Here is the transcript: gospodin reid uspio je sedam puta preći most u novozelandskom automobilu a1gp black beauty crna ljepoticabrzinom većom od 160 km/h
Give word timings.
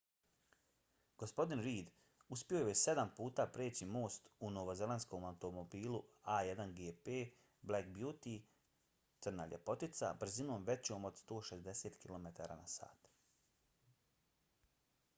gospodin 1.23 1.59
reid 1.65 1.89
uspio 2.35 2.61
je 2.69 2.73
sedam 2.83 3.11
puta 3.19 3.45
preći 3.57 3.87
most 3.97 4.31
u 4.47 4.49
novozelandskom 4.55 5.27
automobilu 5.31 5.99
a1gp 6.37 7.19
black 7.73 7.91
beauty 7.99 8.33
crna 9.27 9.47
ljepoticabrzinom 9.53 10.67
većom 10.71 11.05
od 11.11 11.23
160 11.23 12.01
km/h 12.07 12.91